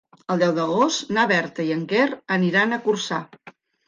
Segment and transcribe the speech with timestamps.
[0.35, 2.07] El deu d'agost na Berta i en Quer
[2.37, 3.21] aniran a Corçà.